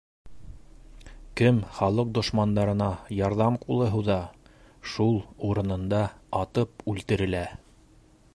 [1.41, 4.17] Кем халыҡ дошмандарына ярҙам ҡулы һуҙа,
[4.95, 6.03] шул урынында
[6.43, 7.47] атып үлтерелә!